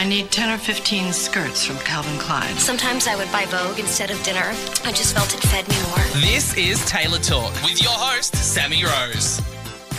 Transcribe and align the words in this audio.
I 0.00 0.04
need 0.08 0.30
10 0.30 0.54
or 0.54 0.56
15 0.56 1.12
skirts 1.12 1.62
from 1.62 1.76
Calvin 1.80 2.18
Klein. 2.18 2.56
Sometimes 2.56 3.06
I 3.06 3.16
would 3.16 3.30
buy 3.30 3.44
Vogue 3.44 3.78
instead 3.78 4.10
of 4.10 4.22
dinner. 4.22 4.54
I 4.86 4.92
just 4.92 5.14
felt 5.14 5.34
it 5.34 5.40
fed 5.40 5.68
me 5.68 5.74
more. 5.82 6.22
This 6.22 6.56
is 6.56 6.82
Taylor 6.86 7.18
Talk 7.18 7.52
with 7.62 7.82
your 7.82 7.92
host, 7.92 8.34
Sammy 8.34 8.82
Rose. 8.82 9.42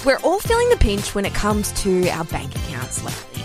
We're 0.04 0.18
all 0.24 0.40
feeling 0.40 0.70
the 0.70 0.78
pinch 0.78 1.14
when 1.14 1.24
it 1.24 1.36
comes 1.36 1.72
to 1.84 2.10
our 2.10 2.24
bank 2.24 2.56
accounts 2.56 3.04
lately. 3.04 3.44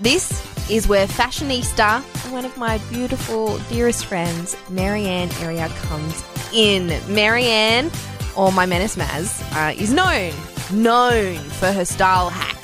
This 0.00 0.42
is 0.70 0.88
where 0.88 1.06
fashionista, 1.06 2.00
one 2.32 2.46
of 2.46 2.56
my 2.56 2.78
beautiful, 2.88 3.58
dearest 3.68 4.06
friends, 4.06 4.54
Maryanne 4.70 5.28
Irhia, 5.42 5.68
comes 5.82 6.24
in. 6.54 6.88
Maryanne, 7.14 7.92
or 8.34 8.50
my 8.50 8.64
menace 8.64 8.96
Maz, 8.96 9.42
uh, 9.54 9.74
is 9.74 9.92
known, 9.92 10.32
known 10.72 11.36
for 11.50 11.70
her 11.70 11.84
style 11.84 12.30
hacks. 12.30 12.61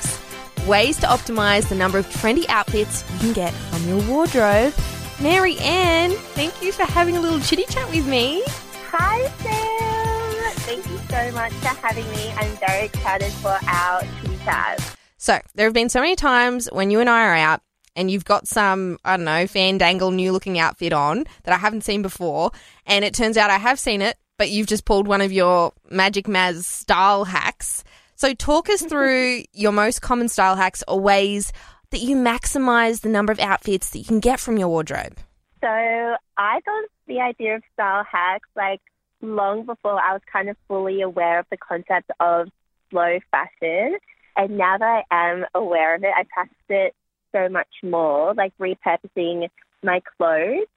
Ways 0.69 0.97
to 0.97 1.07
optimize 1.07 1.67
the 1.67 1.73
number 1.73 1.97
of 1.97 2.05
trendy 2.09 2.47
outfits 2.47 3.03
you 3.13 3.17
can 3.17 3.33
get 3.33 3.53
from 3.53 3.87
your 3.87 4.07
wardrobe. 4.07 4.71
Maryanne, 5.17 6.13
thank 6.35 6.61
you 6.61 6.71
for 6.71 6.83
having 6.83 7.17
a 7.17 7.19
little 7.19 7.39
chitty 7.39 7.63
chat 7.63 7.89
with 7.89 8.05
me. 8.05 8.43
Hi, 8.91 9.27
Sam. 9.39 10.53
Thank 10.67 10.87
you 10.87 10.99
so 11.09 11.31
much 11.31 11.53
for 11.53 11.69
having 11.69 12.07
me. 12.11 12.29
I'm 12.37 12.55
very 12.57 12.85
excited 12.85 13.31
for 13.31 13.57
our 13.65 14.03
chitty 14.21 14.37
chat. 14.43 14.95
So, 15.17 15.39
there 15.55 15.65
have 15.65 15.73
been 15.73 15.89
so 15.89 16.01
many 16.01 16.15
times 16.15 16.69
when 16.71 16.91
you 16.91 16.99
and 16.99 17.09
I 17.09 17.25
are 17.25 17.35
out 17.35 17.61
and 17.95 18.11
you've 18.11 18.25
got 18.25 18.47
some, 18.47 18.99
I 19.03 19.17
don't 19.17 19.25
know, 19.25 19.45
fandangle 19.45 20.13
new 20.13 20.31
looking 20.31 20.59
outfit 20.59 20.93
on 20.93 21.25
that 21.45 21.53
I 21.55 21.57
haven't 21.57 21.83
seen 21.83 22.03
before. 22.03 22.51
And 22.85 23.03
it 23.03 23.15
turns 23.15 23.37
out 23.37 23.49
I 23.49 23.57
have 23.57 23.79
seen 23.79 24.03
it, 24.03 24.17
but 24.37 24.51
you've 24.51 24.67
just 24.67 24.85
pulled 24.85 25.07
one 25.07 25.21
of 25.21 25.31
your 25.31 25.73
Magic 25.89 26.25
Maz 26.25 26.63
style 26.63 27.23
hacks. 27.23 27.83
So, 28.19 28.33
talk 28.33 28.69
us 28.69 28.81
through 28.81 29.43
your 29.53 29.71
most 29.71 30.01
common 30.01 30.27
style 30.27 30.57
hacks 30.57 30.83
or 30.89 30.99
ways 30.99 31.53
that 31.91 31.99
you 32.01 32.17
maximize 32.17 32.99
the 32.99 33.07
number 33.07 33.31
of 33.31 33.39
outfits 33.39 33.91
that 33.91 33.99
you 33.99 34.03
can 34.03 34.19
get 34.19 34.41
from 34.41 34.57
your 34.57 34.67
wardrobe. 34.67 35.17
So 35.61 35.69
I 35.69 36.59
thought 36.65 36.89
the 37.07 37.21
idea 37.21 37.55
of 37.55 37.63
style 37.71 38.03
hacks 38.03 38.49
like 38.57 38.81
long 39.21 39.65
before 39.65 40.01
I 40.01 40.11
was 40.11 40.21
kind 40.29 40.49
of 40.49 40.57
fully 40.67 41.01
aware 41.01 41.39
of 41.39 41.45
the 41.49 41.55
concept 41.55 42.11
of 42.19 42.49
slow 42.91 43.19
fashion. 43.31 43.97
And 44.35 44.57
now 44.57 44.77
that 44.77 45.03
I 45.09 45.29
am 45.31 45.45
aware 45.55 45.95
of 45.95 46.03
it, 46.03 46.11
I 46.13 46.25
practice 46.33 46.57
it 46.67 46.93
so 47.31 47.47
much 47.47 47.69
more, 47.83 48.33
like 48.33 48.51
repurposing 48.59 49.47
my 49.81 50.01
clothes. 50.17 50.67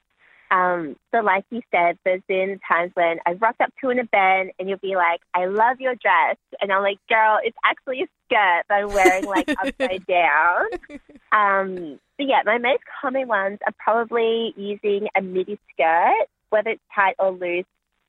Um, 0.53 0.97
so 1.11 1.21
like 1.21 1.47
you 1.51 1.63
said, 1.71 1.99
there's 2.05 2.21
been 2.29 2.61
times 2.69 2.93
when 2.93 3.19
I've 3.25 3.41
rocked 3.41 3.63
up 3.63 3.73
to 3.81 3.89
an 3.89 3.99
event 3.99 4.55
and 4.59 4.69
you'll 4.69 4.77
be 4.79 4.97
like, 4.97 5.23
I 5.33 5.47
love 5.47 5.81
your 5.81 5.95
dress. 5.95 6.37
And 6.61 6.71
I'm 6.71 6.83
like, 6.83 6.99
girl, 7.09 7.39
it's 7.43 7.57
actually 7.65 8.03
a 8.03 8.07
skirt 8.27 8.65
that 8.69 8.83
I'm 8.83 8.89
wearing 8.89 9.25
like 9.25 9.49
upside 9.49 10.07
down. 10.07 10.67
Um, 11.33 11.99
but 12.19 12.27
yeah, 12.27 12.43
my 12.45 12.59
most 12.59 12.83
common 13.01 13.27
ones 13.27 13.59
are 13.67 13.73
probably 13.79 14.53
using 14.55 15.09
a 15.17 15.23
midi 15.23 15.59
skirt, 15.73 16.27
whether 16.51 16.69
it's 16.69 16.83
tight 16.95 17.15
or 17.19 17.31
loose, 17.31 17.65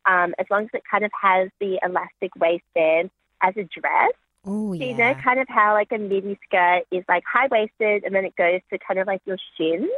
um, 0.06 0.34
as 0.38 0.46
long 0.52 0.64
as 0.64 0.70
it 0.74 0.84
kind 0.92 1.06
of 1.06 1.12
has 1.22 1.50
the 1.62 1.80
elastic 1.82 2.36
waistband 2.36 3.12
as 3.42 3.56
a 3.56 3.64
dress. 3.64 4.12
Oh, 4.46 4.74
So 4.74 4.84
you 4.84 4.94
know 4.98 5.14
kind 5.14 5.40
of 5.40 5.48
how 5.48 5.72
like 5.72 5.94
a 5.94 5.98
midi 5.98 6.38
skirt 6.46 6.84
is 6.92 7.06
like 7.08 7.24
high 7.24 7.48
waisted 7.50 8.04
and 8.04 8.14
then 8.14 8.26
it 8.26 8.36
goes 8.36 8.60
to 8.72 8.78
kind 8.86 9.00
of 9.00 9.08
like 9.08 9.22
your 9.24 9.38
shin. 9.58 9.90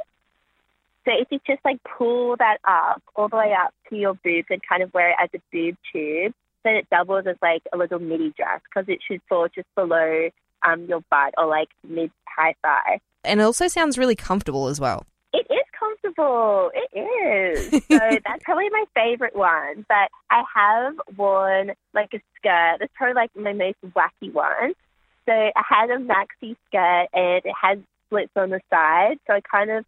So 1.06 1.12
if 1.18 1.28
you 1.30 1.40
just 1.46 1.64
like 1.64 1.80
pull 1.98 2.36
that 2.38 2.58
up 2.68 3.02
all 3.16 3.30
the 3.30 3.38
way 3.38 3.54
up 3.54 3.74
to 3.90 3.96
your 3.96 4.16
boobs 4.16 4.48
and 4.50 4.62
kind 4.68 4.82
of 4.82 4.94
wear 4.94 5.12
it 5.12 5.16
as 5.22 5.30
a 5.36 5.40
boob 5.52 5.76
tube, 5.94 6.34
then 6.64 6.76
it 6.76 6.90
doubles 6.90 7.26
as 7.28 7.36
like 7.42 7.62
a 7.72 7.78
little 7.78 8.00
midi 8.00 8.34
dress 8.36 8.60
because 8.64 8.90
it 8.90 9.00
should 9.08 9.22
fall 9.30 9.48
just 9.54 9.68
below 9.76 10.30
um, 10.68 10.86
your 10.86 11.02
butt 11.12 11.34
or 11.38 11.46
like 11.46 11.70
mid 11.88 12.12
high 12.28 12.56
thigh. 12.64 13.00
And 13.24 13.40
it 13.40 13.44
also 13.44 13.68
sounds 13.68 13.98
really 13.98 14.16
comfortable 14.16 14.68
as 14.68 14.80
well. 14.80 15.06
It 15.32 15.48
is 15.50 15.66
comfortable. 15.78 16.72
It 16.74 16.98
is. 16.98 17.84
So 17.96 18.00
that's 18.00 18.44
probably 18.44 18.70
my 18.72 18.86
favorite 18.94 19.36
one. 19.36 19.86
But 19.88 20.10
I 20.30 20.44
have 20.54 20.96
worn 21.18 21.72
like 21.94 22.10
a 22.14 22.22
skirt. 22.38 22.78
That's 22.80 22.92
probably 22.96 23.14
like 23.14 23.32
my 23.36 23.54
most 23.54 23.78
wacky 23.96 24.34
one. 24.34 24.74
So 25.26 25.32
I 25.34 25.64
had 25.68 25.90
a 25.90 25.98
maxi 25.98 26.56
skirt 26.68 27.08
and 27.14 27.46
it 27.46 27.54
had 27.60 27.84
slits 28.10 28.32
on 28.36 28.50
the 28.50 28.60
side. 28.70 29.18
So 29.28 29.34
I 29.34 29.42
kind 29.42 29.72
of 29.72 29.86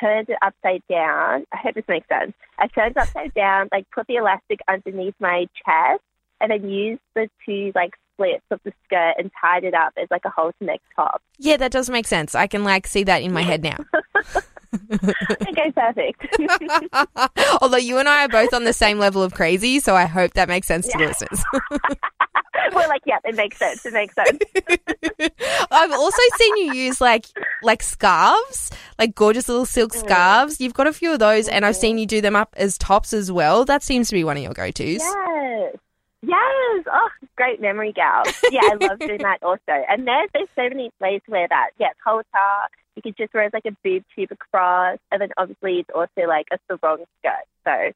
turned 0.00 0.28
it 0.28 0.38
upside 0.42 0.82
down. 0.88 1.44
I 1.52 1.56
hope 1.56 1.74
this 1.74 1.84
makes 1.88 2.08
sense. 2.08 2.32
I 2.58 2.66
turned 2.68 2.92
it 2.92 2.98
upside 2.98 3.34
down, 3.34 3.68
like 3.72 3.86
put 3.94 4.06
the 4.06 4.16
elastic 4.16 4.60
underneath 4.68 5.14
my 5.20 5.46
chest, 5.64 6.02
and 6.40 6.50
then 6.50 6.68
used 6.68 7.00
the 7.14 7.28
two 7.44 7.72
like 7.74 7.92
slits 8.16 8.44
of 8.50 8.60
the 8.64 8.72
skirt 8.84 9.14
and 9.18 9.30
tied 9.40 9.64
it 9.64 9.74
up 9.74 9.92
as 10.00 10.08
like 10.10 10.24
a 10.24 10.30
halter 10.30 10.56
neck 10.60 10.80
top. 10.94 11.20
Yeah, 11.38 11.56
that 11.58 11.70
does 11.72 11.90
make 11.90 12.06
sense. 12.06 12.34
I 12.34 12.46
can 12.46 12.64
like 12.64 12.86
see 12.86 13.04
that 13.04 13.22
in 13.22 13.32
my 13.32 13.42
head 13.42 13.62
now. 13.62 13.76
okay, 14.92 15.72
perfect. 15.74 16.26
Although 17.62 17.76
you 17.76 17.98
and 17.98 18.08
I 18.08 18.24
are 18.24 18.28
both 18.28 18.52
on 18.54 18.64
the 18.64 18.72
same 18.72 18.98
level 18.98 19.22
of 19.22 19.34
crazy, 19.34 19.80
so 19.80 19.94
I 19.94 20.04
hope 20.06 20.34
that 20.34 20.48
makes 20.48 20.66
sense 20.66 20.86
to 20.88 20.98
Yeah. 20.98 21.06
listeners. 21.08 21.44
We're 22.76 22.88
like, 22.88 23.02
yeah, 23.06 23.18
it 23.24 23.34
makes 23.34 23.56
sense. 23.58 23.84
It 23.84 23.92
makes 23.92 24.14
sense. 24.14 24.38
I've 25.70 25.92
also 25.92 26.22
seen 26.36 26.56
you 26.58 26.74
use 26.74 27.00
like 27.00 27.26
like 27.62 27.82
scarves, 27.82 28.70
like 28.98 29.14
gorgeous 29.14 29.48
little 29.48 29.66
silk 29.66 29.92
Mm. 29.92 29.98
scarves. 30.00 30.60
You've 30.60 30.74
got 30.74 30.86
a 30.86 30.92
few 30.92 31.12
of 31.12 31.18
those, 31.18 31.48
and 31.48 31.64
I've 31.64 31.76
seen 31.76 31.98
you 31.98 32.06
do 32.06 32.20
them 32.20 32.36
up 32.36 32.54
as 32.56 32.76
tops 32.78 33.12
as 33.12 33.30
well. 33.32 33.64
That 33.64 33.82
seems 33.82 34.08
to 34.08 34.14
be 34.14 34.24
one 34.24 34.36
of 34.36 34.42
your 34.42 34.52
go 34.52 34.70
tos. 34.70 35.00
Yes. 35.00 35.76
Yes. 36.22 36.84
Oh, 36.92 37.08
great 37.36 37.60
memory, 37.60 37.92
gal. 37.92 38.22
Yeah, 38.50 38.60
I 38.64 38.74
love 38.86 38.98
doing 38.98 39.22
that 39.22 39.38
also. 39.42 39.60
And 39.68 40.06
there's, 40.08 40.28
there's 40.34 40.48
so 40.56 40.62
many 40.68 40.90
ways 41.00 41.20
to 41.26 41.30
wear 41.30 41.46
that. 41.48 41.70
Yeah, 41.78 41.90
halter. 42.04 42.26
You 42.96 43.02
could 43.02 43.16
just 43.16 43.32
wear 43.34 43.44
it 43.44 43.48
as 43.48 43.52
like 43.52 43.66
a 43.66 43.76
boob 43.84 44.02
tube 44.14 44.32
across. 44.32 44.98
And 45.12 45.20
then 45.20 45.28
obviously 45.36 45.80
it's 45.80 45.90
also 45.94 46.26
like 46.26 46.46
a 46.50 46.58
sarong 46.66 47.04
skirt. 47.20 47.44
So 47.64 47.92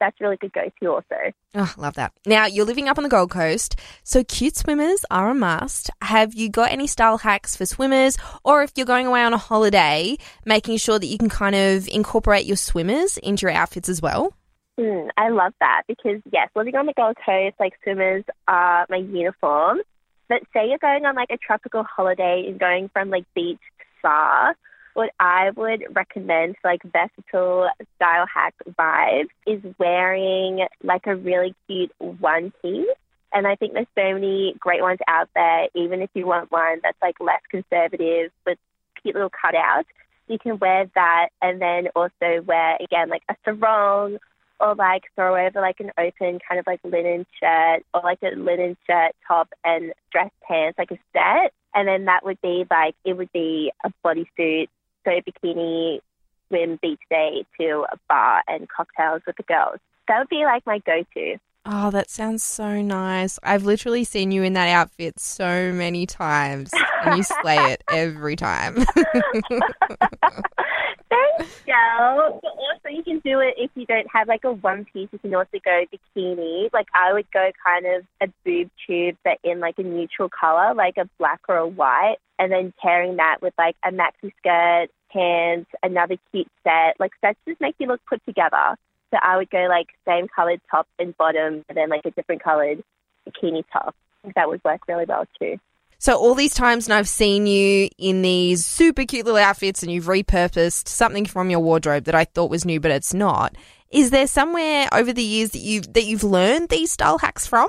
that's 0.00 0.20
really 0.20 0.36
good 0.36 0.52
go-to 0.52 0.86
also. 0.86 1.32
Oh, 1.54 1.72
love 1.76 1.94
that. 1.94 2.12
Now 2.26 2.46
you're 2.46 2.64
living 2.64 2.88
up 2.88 2.98
on 2.98 3.04
the 3.04 3.10
Gold 3.10 3.30
Coast, 3.30 3.76
so 4.02 4.24
cute 4.24 4.56
swimmers 4.56 5.04
are 5.10 5.30
a 5.30 5.34
must. 5.34 5.90
Have 6.02 6.34
you 6.34 6.48
got 6.48 6.72
any 6.72 6.86
style 6.86 7.18
hacks 7.18 7.54
for 7.54 7.66
swimmers, 7.66 8.16
or 8.44 8.62
if 8.62 8.72
you're 8.76 8.86
going 8.86 9.06
away 9.06 9.22
on 9.22 9.34
a 9.34 9.38
holiday, 9.38 10.16
making 10.44 10.78
sure 10.78 10.98
that 10.98 11.06
you 11.06 11.18
can 11.18 11.28
kind 11.28 11.54
of 11.54 11.86
incorporate 11.88 12.46
your 12.46 12.56
swimmers 12.56 13.18
into 13.18 13.42
your 13.42 13.52
outfits 13.52 13.88
as 13.88 14.02
well? 14.02 14.34
Mm, 14.78 15.10
I 15.18 15.28
love 15.28 15.52
that 15.60 15.82
because, 15.86 16.22
yes, 16.32 16.48
living 16.56 16.74
on 16.74 16.86
the 16.86 16.94
Gold 16.94 17.16
Coast, 17.24 17.56
like 17.60 17.74
swimmers 17.82 18.24
are 18.48 18.86
my 18.88 18.96
uniform. 18.96 19.80
But 20.28 20.42
say 20.54 20.68
you're 20.68 20.78
going 20.78 21.04
on 21.04 21.16
like 21.16 21.30
a 21.30 21.36
tropical 21.36 21.82
holiday 21.82 22.44
and 22.48 22.58
going 22.58 22.88
from 22.92 23.10
like 23.10 23.24
beach 23.34 23.58
to 23.58 23.84
spa, 23.98 24.54
what 24.94 25.10
I 25.18 25.50
would 25.50 25.84
recommend 25.94 26.56
like 26.64 26.80
versatile 26.82 27.68
style 27.96 28.26
hack 28.32 28.54
vibes 28.78 29.28
is 29.46 29.62
wearing 29.78 30.66
like 30.82 31.06
a 31.06 31.16
really 31.16 31.54
cute 31.66 31.92
one 31.98 32.52
piece. 32.62 32.86
And 33.32 33.46
I 33.46 33.54
think 33.54 33.74
there's 33.74 33.86
so 33.96 34.14
many 34.14 34.54
great 34.58 34.82
ones 34.82 34.98
out 35.06 35.28
there, 35.34 35.68
even 35.74 36.02
if 36.02 36.10
you 36.14 36.26
want 36.26 36.50
one 36.50 36.80
that's 36.82 37.00
like 37.00 37.20
less 37.20 37.40
conservative 37.48 38.32
with 38.44 38.58
cute 39.00 39.14
little 39.14 39.30
cutouts. 39.30 39.84
You 40.26 40.38
can 40.38 40.58
wear 40.58 40.90
that 40.94 41.28
and 41.42 41.60
then 41.60 41.88
also 41.94 42.42
wear 42.44 42.76
again 42.80 43.08
like 43.08 43.22
a 43.28 43.36
sarong 43.44 44.18
or 44.60 44.74
like 44.74 45.04
throw 45.14 45.34
over 45.34 45.60
like 45.60 45.80
an 45.80 45.90
open 45.98 46.38
kind 46.46 46.60
of 46.60 46.66
like 46.66 46.80
linen 46.84 47.26
shirt 47.40 47.84
or 47.94 48.02
like 48.02 48.18
a 48.22 48.36
linen 48.36 48.76
shirt 48.86 49.12
top 49.26 49.48
and 49.64 49.92
dress 50.12 50.30
pants, 50.46 50.78
like 50.78 50.90
a 50.90 50.98
set. 51.12 51.52
And 51.74 51.88
then 51.88 52.04
that 52.06 52.24
would 52.24 52.40
be 52.42 52.64
like, 52.70 52.94
it 53.04 53.14
would 53.14 53.32
be 53.32 53.72
a 53.84 53.92
bodysuit, 54.04 54.68
so 55.04 55.10
bikini, 55.10 56.00
swim 56.48 56.78
beach 56.82 57.00
day 57.10 57.44
to 57.60 57.86
a 57.92 57.96
bar 58.08 58.42
and 58.48 58.68
cocktails 58.68 59.22
with 59.26 59.36
the 59.36 59.42
girls. 59.44 59.78
That 60.08 60.18
would 60.18 60.28
be 60.28 60.44
like 60.44 60.66
my 60.66 60.78
go 60.78 61.04
to. 61.14 61.36
Oh, 61.66 61.90
that 61.90 62.08
sounds 62.08 62.42
so 62.42 62.80
nice. 62.80 63.38
I've 63.42 63.64
literally 63.64 64.04
seen 64.04 64.32
you 64.32 64.42
in 64.42 64.54
that 64.54 64.68
outfit 64.68 65.20
so 65.20 65.72
many 65.72 66.06
times, 66.06 66.70
and 67.04 67.18
you 67.18 67.22
slay 67.22 67.72
it 67.72 67.84
every 67.92 68.34
time. 68.34 68.78
Thanks, 71.10 71.62
Joe. 71.66 72.38
But 72.40 72.52
also, 72.52 72.88
you 72.88 73.02
can 73.02 73.18
do 73.18 73.40
it 73.40 73.54
if 73.58 73.70
you 73.74 73.84
don't 73.84 74.06
have 74.12 74.28
like 74.28 74.44
a 74.44 74.52
one 74.52 74.86
piece. 74.92 75.08
You 75.10 75.18
can 75.18 75.34
also 75.34 75.58
go 75.64 75.84
bikini. 75.92 76.70
Like 76.72 76.86
I 76.94 77.12
would 77.12 77.30
go 77.32 77.50
kind 77.64 77.86
of 77.86 78.04
a 78.22 78.32
boob 78.44 78.70
tube, 78.86 79.16
but 79.24 79.38
in 79.42 79.58
like 79.58 79.78
a 79.78 79.82
neutral 79.82 80.28
color, 80.28 80.72
like 80.74 80.96
a 80.98 81.08
black 81.18 81.40
or 81.48 81.56
a 81.56 81.66
white, 81.66 82.18
and 82.38 82.52
then 82.52 82.72
pairing 82.80 83.16
that 83.16 83.42
with 83.42 83.54
like 83.58 83.76
a 83.84 83.90
maxi 83.90 84.32
skirt, 84.38 84.88
pants, 85.12 85.70
another 85.82 86.16
cute 86.30 86.48
set. 86.62 86.94
Like 87.00 87.12
sets 87.20 87.38
just 87.46 87.60
make 87.60 87.74
you 87.78 87.88
look 87.88 88.00
put 88.08 88.24
together. 88.24 88.76
So 89.10 89.18
I 89.20 89.36
would 89.36 89.50
go 89.50 89.66
like 89.68 89.88
same 90.06 90.28
colored 90.28 90.60
top 90.70 90.86
and 91.00 91.16
bottom, 91.16 91.64
and 91.68 91.76
then 91.76 91.88
like 91.88 92.04
a 92.04 92.12
different 92.12 92.42
colored 92.42 92.84
bikini 93.28 93.64
top. 93.72 93.96
I 93.96 94.22
think 94.22 94.34
That 94.36 94.48
would 94.48 94.62
work 94.64 94.86
really 94.86 95.06
well 95.06 95.26
too. 95.40 95.58
So 96.00 96.16
all 96.16 96.34
these 96.34 96.54
times, 96.54 96.86
and 96.86 96.94
I've 96.94 97.10
seen 97.10 97.46
you 97.46 97.90
in 97.98 98.22
these 98.22 98.64
super 98.64 99.04
cute 99.04 99.26
little 99.26 99.38
outfits, 99.38 99.82
and 99.82 99.92
you've 99.92 100.06
repurposed 100.06 100.88
something 100.88 101.26
from 101.26 101.50
your 101.50 101.60
wardrobe 101.60 102.04
that 102.04 102.14
I 102.14 102.24
thought 102.24 102.48
was 102.48 102.64
new, 102.64 102.80
but 102.80 102.90
it's 102.90 103.12
not. 103.12 103.54
Is 103.90 104.08
there 104.08 104.26
somewhere 104.26 104.88
over 104.94 105.12
the 105.12 105.22
years 105.22 105.50
that 105.50 105.58
you've 105.58 105.92
that 105.92 106.04
you've 106.04 106.24
learned 106.24 106.70
these 106.70 106.90
style 106.90 107.18
hacks 107.18 107.46
from? 107.46 107.68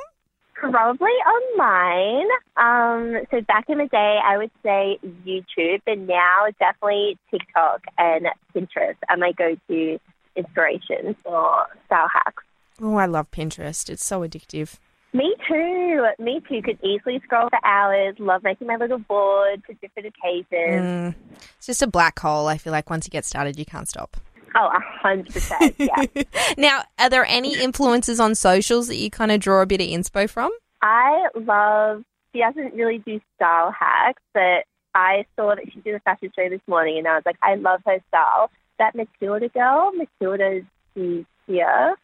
Probably 0.54 1.10
online. 1.10 2.30
Um, 2.56 3.26
so 3.32 3.42
back 3.42 3.66
in 3.68 3.80
the 3.80 3.88
day, 3.88 4.20
I 4.24 4.38
would 4.38 4.52
say 4.64 4.98
YouTube, 5.28 5.82
but 5.86 5.98
now 5.98 6.46
definitely 6.58 7.18
TikTok 7.32 7.82
and 7.98 8.28
Pinterest 8.56 8.96
are 9.10 9.18
my 9.18 9.34
go-to 9.34 10.00
inspiration 10.38 11.18
for 11.22 11.66
style 11.88 12.08
hacks. 12.08 12.44
Oh, 12.80 12.96
I 12.96 13.08
love 13.08 13.30
Pinterest. 13.32 13.90
It's 13.90 14.06
so 14.06 14.22
addictive. 14.22 14.78
Me 15.14 15.36
too. 15.48 16.06
Me 16.20 16.42
too. 16.48 16.62
Could 16.62 16.80
easily 16.84 17.22
scroll 17.24 17.50
for 17.50 17.60
hours. 17.66 18.16
Love 18.20 18.44
making 18.44 18.68
my 18.68 18.78
little 18.78 19.00
board 19.00 19.62
for 19.66 19.74
different 19.74 20.08
occasions. 20.08 20.46
Mm. 20.54 21.16
It's 21.58 21.68
just 21.68 21.82
a 21.82 21.88
black 21.88 22.18
hole. 22.20 22.48
I 22.48 22.58
feel 22.58 22.72
like 22.72 22.90
once 22.90 23.06
you 23.06 23.12
get 23.12 23.26
started, 23.26 23.60
you 23.60 23.66
can't 23.66 23.90
stop. 23.90 24.16
Oh, 24.56 24.68
a 24.68 24.80
hundred 25.02 25.34
percent. 25.34 25.76
Yeah. 25.78 26.06
Now, 26.58 26.84
are 27.00 27.10
there 27.10 27.26
any 27.26 27.62
influences 27.62 28.20
on 28.20 28.36
socials 28.36 28.88
that 28.88 28.98
you 28.98 29.10
kind 29.10 29.32
of 29.32 29.40
draw 29.40 29.62
a 29.62 29.66
bit 29.66 29.82
of 29.82 29.88
inspo 29.88 30.30
from? 30.30 30.52
I 30.82 31.28
love. 31.36 32.04
She 32.34 32.40
doesn't 32.42 32.74
really 32.74 33.00
do 33.00 33.20
style 33.36 33.72
hacks, 33.78 34.22
but 34.34 34.66
I 34.96 35.26
saw 35.36 35.56
that 35.56 35.66
she 35.74 35.80
did 35.82 35.96
a 35.96 36.00
fashion 36.02 36.32
show 36.36 36.50
this 36.50 36.62
morning, 36.68 36.98
and 36.98 37.08
I 37.08 37.16
was 37.16 37.24
like, 37.26 37.38
I 37.42 37.56
love 37.56 37.82
her 37.86 38.00
style. 38.10 38.50
That 38.80 38.96
Matilda 38.96 39.50
girl, 39.50 39.92
Matilda 39.94 40.62
Matilda's 40.96 41.26
here. 41.48 41.96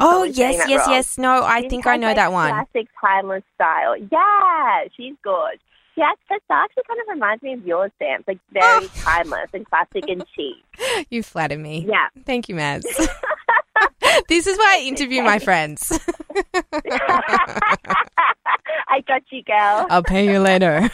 Oh, 0.00 0.24
yes, 0.24 0.64
yes, 0.68 0.80
wrong. 0.86 0.90
yes. 0.94 1.18
No, 1.18 1.42
I 1.42 1.62
She 1.62 1.68
think 1.68 1.86
I 1.86 1.96
know 1.96 2.08
like, 2.08 2.16
that 2.16 2.32
one. 2.32 2.50
Classic 2.50 2.88
timeless 3.00 3.42
style. 3.54 3.96
Yeah, 4.10 4.84
she's 4.96 5.14
good. 5.22 5.58
Yeah, 5.96 6.10
her 6.28 6.36
style 6.44 6.64
actually 6.64 6.82
kind 6.86 7.00
of 7.00 7.06
reminds 7.08 7.42
me 7.42 7.54
of 7.54 7.66
yours, 7.66 7.90
Sam. 7.98 8.20
It's 8.20 8.28
like 8.28 8.38
very 8.52 8.86
timeless 9.02 9.48
and 9.54 9.64
classic 9.66 10.04
and 10.08 10.24
chic. 10.34 11.06
You 11.10 11.22
flatter 11.22 11.56
me. 11.56 11.86
Yeah. 11.88 12.08
Thank 12.26 12.48
you, 12.50 12.54
Maz. 12.54 12.82
this 14.28 14.46
is 14.46 14.58
why 14.58 14.78
I 14.78 14.84
interview 14.86 15.22
my 15.22 15.38
friends. 15.38 15.98
I 18.88 19.00
got 19.06 19.22
you, 19.30 19.42
girl. 19.42 19.86
I'll 19.90 20.02
pay 20.02 20.30
you 20.30 20.38
later. 20.38 20.90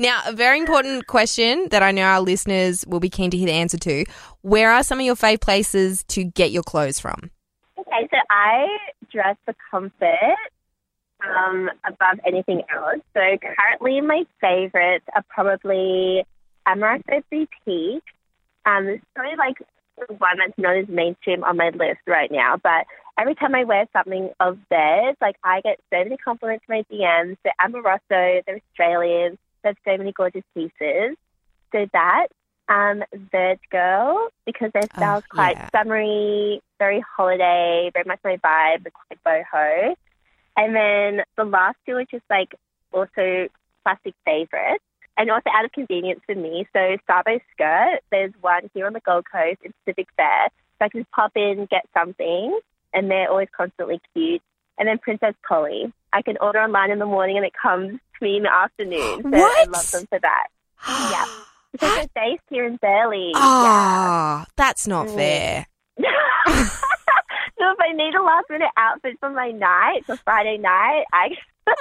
Now, 0.00 0.22
a 0.24 0.32
very 0.32 0.58
important 0.58 1.08
question 1.08 1.68
that 1.72 1.82
I 1.82 1.92
know 1.92 2.04
our 2.04 2.22
listeners 2.22 2.86
will 2.86 3.00
be 3.00 3.10
keen 3.10 3.30
to 3.32 3.36
hear 3.36 3.46
the 3.46 3.52
answer 3.52 3.76
to. 3.76 4.06
Where 4.40 4.72
are 4.72 4.82
some 4.82 4.98
of 4.98 5.04
your 5.04 5.14
fave 5.14 5.42
places 5.42 6.04
to 6.04 6.24
get 6.24 6.52
your 6.52 6.62
clothes 6.62 6.98
from? 6.98 7.30
Okay, 7.78 8.08
so 8.10 8.16
I 8.30 8.78
dress 9.12 9.36
for 9.44 9.54
comfort 9.70 10.38
um, 11.22 11.68
above 11.86 12.18
anything 12.26 12.62
else. 12.74 13.02
So 13.12 13.20
currently, 13.42 14.00
my 14.00 14.24
favorites 14.40 15.04
are 15.14 15.22
probably 15.28 16.24
Amoroso 16.66 17.22
Boutique. 17.30 18.02
Um, 18.64 18.86
it's 18.86 19.04
probably 19.14 19.36
like 19.36 19.58
the 19.98 20.14
one 20.14 20.38
that's 20.38 20.56
not 20.56 20.78
as 20.78 20.88
mainstream 20.88 21.44
on 21.44 21.58
my 21.58 21.68
list 21.74 22.00
right 22.06 22.32
now, 22.32 22.56
but 22.56 22.86
every 23.18 23.34
time 23.34 23.54
I 23.54 23.64
wear 23.64 23.86
something 23.92 24.30
of 24.40 24.56
theirs, 24.70 25.16
like 25.20 25.36
I 25.44 25.60
get 25.60 25.78
so 25.92 25.98
many 25.98 26.16
compliments 26.16 26.64
from 26.64 26.76
my 26.76 26.84
DMs. 26.90 27.36
So 27.42 27.50
Amoroso, 27.62 28.00
they're 28.46 28.62
Australian. 28.70 29.36
Have 29.64 29.76
so 29.84 29.96
many 29.96 30.12
gorgeous 30.12 30.44
pieces. 30.54 31.16
So 31.72 31.86
that, 31.92 32.28
um, 32.68 33.02
Vert 33.32 33.58
Girl, 33.70 34.28
because 34.46 34.70
their 34.72 34.88
style's 34.94 35.24
Oh, 35.24 35.34
quite 35.34 35.56
yeah. 35.56 35.68
summery, 35.70 36.60
very 36.78 37.04
holiday, 37.16 37.90
very 37.92 38.04
much 38.06 38.20
my 38.24 38.36
vibe, 38.38 38.86
quite 38.92 39.44
boho. 39.52 39.94
And 40.56 40.74
then 40.74 41.24
the 41.36 41.44
last 41.44 41.76
two 41.86 41.96
are 41.96 42.04
just 42.04 42.24
like 42.30 42.54
also 42.92 43.48
classic 43.84 44.14
favorites. 44.24 44.84
And 45.16 45.30
also 45.30 45.50
out 45.52 45.66
of 45.66 45.72
convenience 45.72 46.20
for 46.24 46.34
me. 46.34 46.66
So 46.72 46.96
Sabo 47.06 47.38
Skirt, 47.52 48.00
there's 48.10 48.32
one 48.40 48.70
here 48.72 48.86
on 48.86 48.94
the 48.94 49.00
Gold 49.00 49.26
Coast 49.30 49.58
in 49.62 49.74
Pacific 49.84 50.08
Fair. 50.16 50.48
So 50.78 50.86
I 50.86 50.88
can 50.88 51.02
just 51.02 51.10
pop 51.10 51.32
in, 51.36 51.66
get 51.70 51.84
something, 51.92 52.58
and 52.94 53.10
they're 53.10 53.28
always 53.28 53.48
constantly 53.54 54.00
cute. 54.14 54.40
And 54.80 54.88
then 54.88 54.98
Princess 54.98 55.34
Polly. 55.46 55.92
I 56.12 56.22
can 56.22 56.36
order 56.40 56.58
online 56.58 56.90
in 56.90 56.98
the 56.98 57.06
morning 57.06 57.36
and 57.36 57.46
it 57.46 57.52
comes 57.52 57.92
to 57.92 58.24
me 58.24 58.38
in 58.38 58.42
the 58.42 58.52
afternoon. 58.52 59.22
So 59.22 59.30
I 59.38 59.64
love 59.68 59.90
them 59.92 60.06
for 60.08 60.18
that. 60.18 60.46
Yeah. 61.12 61.26
Because 61.72 61.94
they're 61.94 62.08
based 62.24 62.42
here 62.50 62.66
in 62.66 62.76
Burleigh. 62.82 63.30
Ah, 63.36 64.44
that's 64.56 64.88
not 64.88 65.06
Mm. 65.06 65.14
fair. 65.14 65.66
So 67.58 67.70
if 67.72 67.78
I 67.78 67.92
need 67.92 68.14
a 68.14 68.22
last 68.22 68.46
minute 68.48 68.70
outfit 68.78 69.18
for 69.20 69.28
my 69.28 69.50
night, 69.50 70.06
for 70.06 70.16
Friday 70.16 70.56
night, 70.56 71.04
I 71.12 71.28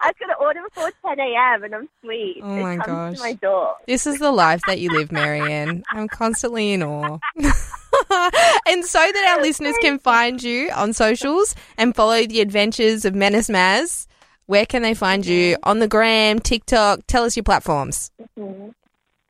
I 0.00 0.12
gonna 0.20 0.34
order 0.40 0.60
before 0.72 0.92
ten 1.04 1.18
AM 1.18 1.64
and 1.64 1.74
I'm 1.74 1.88
sweet. 2.00 2.38
Oh 2.44 2.54
it 2.56 2.62
my 2.62 2.76
comes 2.76 2.86
gosh. 2.86 3.16
to 3.16 3.20
my 3.20 3.32
door. 3.32 3.74
This 3.88 4.06
is 4.06 4.20
the 4.20 4.30
life 4.30 4.60
that 4.68 4.78
you 4.78 4.90
live, 4.90 5.08
Maryanne. 5.08 5.82
I'm 5.90 6.06
constantly 6.06 6.70
in 6.72 6.84
awe. 6.84 7.18
and 8.66 8.84
so 8.84 8.98
that 8.98 9.34
our 9.36 9.42
listeners 9.42 9.74
can 9.80 9.98
find 9.98 10.42
you 10.42 10.70
on 10.70 10.92
socials 10.92 11.54
and 11.76 11.94
follow 11.94 12.24
the 12.26 12.40
adventures 12.40 13.04
of 13.04 13.14
Menace 13.14 13.48
Maz, 13.48 14.06
where 14.46 14.66
can 14.66 14.82
they 14.82 14.94
find 14.94 15.26
you? 15.26 15.56
On 15.62 15.78
the 15.78 15.88
gram, 15.88 16.38
TikTok, 16.38 17.00
tell 17.06 17.24
us 17.24 17.36
your 17.36 17.44
platforms. 17.44 18.10
Mhm. 18.38 18.72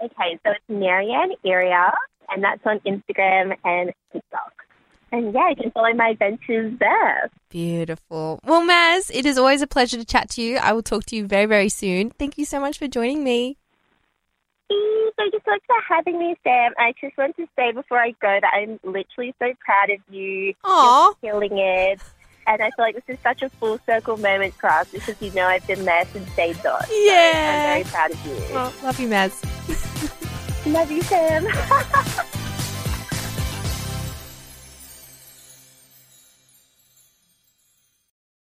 Okay, 0.00 0.38
so 0.44 0.52
it's 0.52 0.64
Maryanne 0.70 1.32
Irhia 1.44 1.92
and 2.30 2.42
that's 2.44 2.60
on 2.64 2.78
Instagram 2.80 3.56
and 3.64 3.92
TikTok. 4.12 4.52
And 5.10 5.32
yeah, 5.32 5.48
you 5.48 5.56
can 5.56 5.70
follow 5.70 5.92
my 5.94 6.10
adventures 6.10 6.78
there. 6.78 7.30
Beautiful. 7.48 8.40
Well, 8.44 8.62
Maz, 8.62 9.10
it 9.12 9.24
is 9.24 9.38
always 9.38 9.62
a 9.62 9.66
pleasure 9.66 9.96
to 9.96 10.04
chat 10.04 10.28
to 10.30 10.42
you. 10.42 10.58
I 10.58 10.72
will 10.72 10.82
talk 10.82 11.06
to 11.06 11.16
you 11.16 11.26
very, 11.26 11.46
very 11.46 11.70
soon. 11.70 12.10
Thank 12.10 12.36
you 12.36 12.44
so 12.44 12.60
much 12.60 12.78
for 12.78 12.86
joining 12.88 13.24
me. 13.24 13.56
Thank 14.68 15.32
you 15.32 15.40
so 15.44 15.50
much 15.52 15.62
for 15.66 15.76
having 15.88 16.18
me, 16.18 16.36
Sam. 16.44 16.72
I 16.78 16.92
just 17.00 17.16
want 17.16 17.36
to 17.36 17.48
say 17.56 17.72
before 17.72 17.98
I 17.98 18.10
go 18.12 18.38
that 18.40 18.52
I'm 18.54 18.78
literally 18.84 19.34
so 19.38 19.52
proud 19.64 19.90
of 19.90 19.98
you. 20.14 20.54
Aw. 20.64 21.12
You're 21.22 21.32
killing 21.32 21.58
it. 21.58 22.00
And 22.46 22.62
I 22.62 22.70
feel 22.70 22.84
like 22.84 22.94
this 22.94 23.04
is 23.08 23.18
such 23.22 23.42
a 23.42 23.50
full 23.50 23.78
circle 23.84 24.16
moment 24.16 24.54
for 24.54 24.70
us 24.70 24.88
because 24.90 25.20
you 25.20 25.30
know 25.32 25.44
I've 25.46 25.66
been 25.66 25.84
there 25.84 26.04
since 26.12 26.34
day 26.34 26.54
dot. 26.62 26.86
So 26.86 26.94
Yeah. 26.94 27.82
I'm 27.82 27.82
very 27.82 27.84
proud 27.84 28.10
of 28.10 28.26
you. 28.26 28.36
Oh, 28.56 28.74
love 28.82 29.00
you, 29.00 29.08
Maz. 29.08 29.44
Love 30.66 30.90
you, 30.90 31.00
Sam. 31.02 31.46